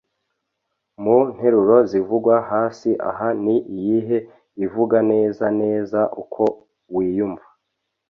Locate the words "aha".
3.09-3.29